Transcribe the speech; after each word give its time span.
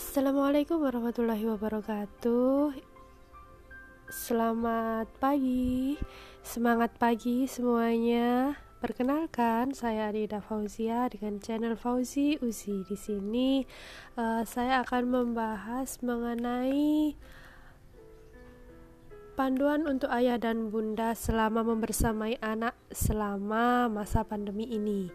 Assalamualaikum 0.00 0.80
warahmatullahi 0.80 1.44
wabarakatuh. 1.44 2.72
Selamat 4.08 5.04
pagi, 5.20 6.00
semangat 6.40 6.96
pagi 6.96 7.44
semuanya. 7.44 8.56
Perkenalkan, 8.80 9.76
saya 9.76 10.08
Adida 10.08 10.40
Fauzia 10.40 11.04
dengan 11.12 11.36
channel 11.44 11.76
Fauzi 11.76 12.40
Uzi. 12.40 12.80
Di 12.88 12.96
sini 12.96 13.60
uh, 14.16 14.40
saya 14.48 14.80
akan 14.88 15.04
membahas 15.04 16.00
mengenai 16.00 17.12
panduan 19.36 19.84
untuk 19.84 20.08
ayah 20.16 20.40
dan 20.40 20.72
bunda 20.72 21.12
selama 21.12 21.60
membersamai 21.60 22.40
anak 22.40 22.72
selama 22.88 23.92
masa 23.92 24.24
pandemi 24.24 24.64
ini. 24.64 25.12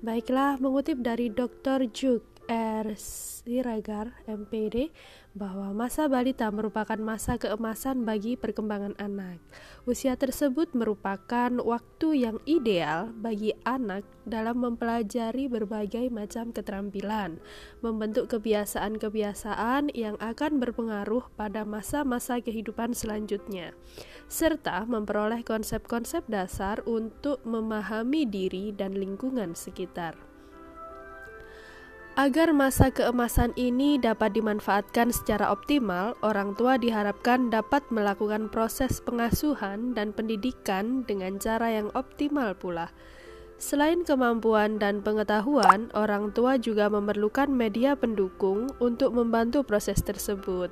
Baiklah, 0.00 0.56
mengutip 0.56 1.04
dari 1.04 1.28
Dr. 1.28 1.84
Juk 1.92 2.32
R. 2.50 2.98
Siragar, 2.98 4.14
MPD, 4.30 4.94
bahwa 5.34 5.72
masa 5.74 6.06
balita 6.06 6.46
merupakan 6.52 6.98
masa 7.00 7.40
keemasan 7.40 8.06
bagi 8.06 8.38
perkembangan 8.38 8.94
anak. 9.02 9.42
Usia 9.82 10.14
tersebut 10.14 10.70
merupakan 10.76 11.50
waktu 11.58 12.28
yang 12.28 12.38
ideal 12.46 13.10
bagi 13.16 13.50
anak 13.66 14.06
dalam 14.28 14.62
mempelajari 14.62 15.50
berbagai 15.50 16.06
macam 16.12 16.54
keterampilan, 16.54 17.42
membentuk 17.82 18.30
kebiasaan-kebiasaan 18.30 19.90
yang 19.96 20.14
akan 20.22 20.62
berpengaruh 20.62 21.26
pada 21.34 21.66
masa-masa 21.66 22.38
kehidupan 22.38 22.94
selanjutnya, 22.94 23.74
serta 24.30 24.86
memperoleh 24.86 25.42
konsep-konsep 25.42 26.22
dasar 26.30 26.78
untuk 26.86 27.42
memahami 27.42 28.22
diri 28.28 28.70
dan 28.70 28.94
lingkungan 28.94 29.58
sekitar. 29.58 30.31
Agar 32.12 32.52
masa 32.52 32.92
keemasan 32.92 33.56
ini 33.56 33.96
dapat 33.96 34.36
dimanfaatkan 34.36 35.16
secara 35.16 35.48
optimal, 35.48 36.12
orang 36.20 36.52
tua 36.52 36.76
diharapkan 36.76 37.48
dapat 37.48 37.80
melakukan 37.88 38.52
proses 38.52 39.00
pengasuhan 39.00 39.96
dan 39.96 40.12
pendidikan 40.12 41.08
dengan 41.08 41.40
cara 41.40 41.72
yang 41.72 41.88
optimal 41.96 42.52
pula. 42.52 42.92
Selain 43.56 44.04
kemampuan 44.04 44.76
dan 44.76 45.00
pengetahuan, 45.00 45.88
orang 45.96 46.36
tua 46.36 46.60
juga 46.60 46.92
memerlukan 46.92 47.48
media 47.48 47.96
pendukung 47.96 48.68
untuk 48.76 49.16
membantu 49.16 49.64
proses 49.64 49.96
tersebut. 50.04 50.68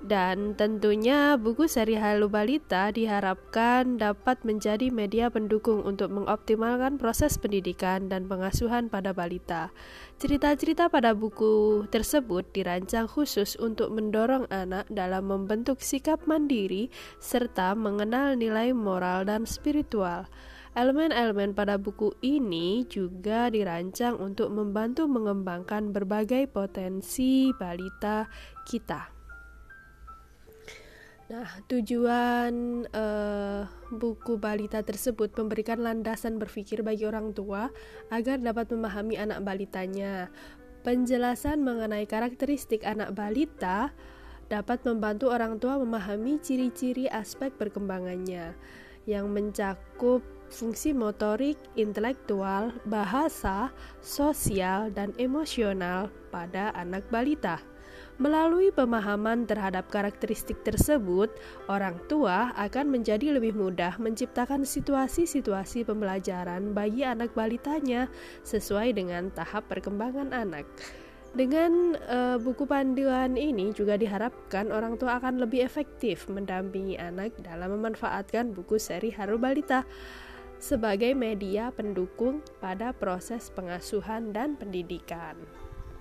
Dan 0.00 0.56
tentunya 0.56 1.36
buku 1.36 1.68
seri 1.68 1.92
Halo 1.92 2.32
Balita 2.32 2.88
diharapkan 2.88 4.00
dapat 4.00 4.40
menjadi 4.48 4.88
media 4.88 5.28
pendukung 5.28 5.84
untuk 5.84 6.08
mengoptimalkan 6.08 6.96
proses 6.96 7.36
pendidikan 7.36 8.08
dan 8.08 8.24
pengasuhan 8.24 8.88
pada 8.88 9.12
balita. 9.12 9.68
Cerita-cerita 10.16 10.88
pada 10.88 11.12
buku 11.12 11.84
tersebut 11.92 12.48
dirancang 12.48 13.12
khusus 13.12 13.60
untuk 13.60 13.92
mendorong 13.92 14.48
anak 14.48 14.88
dalam 14.88 15.28
membentuk 15.28 15.84
sikap 15.84 16.24
mandiri 16.24 16.88
serta 17.20 17.76
mengenal 17.76 18.40
nilai 18.40 18.72
moral 18.72 19.28
dan 19.28 19.44
spiritual. 19.44 20.24
Elemen-elemen 20.72 21.52
pada 21.52 21.76
buku 21.76 22.16
ini 22.24 22.88
juga 22.88 23.52
dirancang 23.52 24.16
untuk 24.16 24.48
membantu 24.48 25.04
mengembangkan 25.12 25.92
berbagai 25.92 26.48
potensi 26.48 27.52
balita 27.52 28.24
kita. 28.64 29.19
Nah, 31.30 31.46
tujuan 31.70 32.82
uh, 32.90 33.62
buku 33.94 34.34
balita 34.34 34.82
tersebut 34.82 35.30
memberikan 35.38 35.78
landasan 35.78 36.42
berpikir 36.42 36.82
bagi 36.82 37.06
orang 37.06 37.30
tua 37.30 37.70
agar 38.10 38.42
dapat 38.42 38.74
memahami 38.74 39.14
anak 39.14 39.38
balitanya. 39.46 40.26
Penjelasan 40.82 41.62
mengenai 41.62 42.10
karakteristik 42.10 42.82
anak 42.82 43.14
balita 43.14 43.94
dapat 44.50 44.82
membantu 44.82 45.30
orang 45.30 45.62
tua 45.62 45.78
memahami 45.78 46.42
ciri-ciri 46.42 47.06
aspek 47.06 47.54
perkembangannya 47.54 48.58
yang 49.06 49.30
mencakup 49.30 50.26
fungsi 50.50 50.90
motorik, 50.90 51.54
intelektual, 51.78 52.74
bahasa, 52.82 53.70
sosial, 54.02 54.90
dan 54.90 55.14
emosional 55.14 56.10
pada 56.34 56.74
anak 56.74 57.06
balita. 57.06 57.62
Melalui 58.20 58.68
pemahaman 58.68 59.48
terhadap 59.48 59.88
karakteristik 59.88 60.60
tersebut, 60.60 61.32
orang 61.72 61.96
tua 62.04 62.52
akan 62.52 62.92
menjadi 62.92 63.32
lebih 63.32 63.56
mudah 63.56 63.96
menciptakan 63.96 64.68
situasi-situasi 64.68 65.88
pembelajaran 65.88 66.76
bagi 66.76 67.00
anak 67.00 67.32
balitanya 67.32 68.12
sesuai 68.44 68.92
dengan 68.92 69.32
tahap 69.32 69.72
perkembangan 69.72 70.36
anak. 70.36 70.68
Dengan 71.32 71.96
uh, 71.96 72.36
buku 72.36 72.68
panduan 72.68 73.40
ini 73.40 73.72
juga 73.72 73.96
diharapkan 73.96 74.68
orang 74.68 75.00
tua 75.00 75.16
akan 75.16 75.40
lebih 75.40 75.64
efektif 75.64 76.28
mendampingi 76.28 77.00
anak 77.00 77.32
dalam 77.40 77.72
memanfaatkan 77.80 78.52
buku 78.52 78.76
seri 78.76 79.16
Haru 79.16 79.40
Balita 79.40 79.88
sebagai 80.60 81.16
media 81.16 81.72
pendukung 81.72 82.44
pada 82.60 82.92
proses 82.92 83.48
pengasuhan 83.48 84.36
dan 84.36 84.60
pendidikan. 84.60 85.40